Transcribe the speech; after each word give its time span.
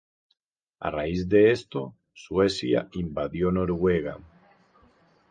A 0.85 0.89
raíz 0.97 1.21
de 1.29 1.51
esto, 1.57 1.93
Suecia 2.23 2.89
invadió 2.95 3.51
Noruega. 3.51 4.17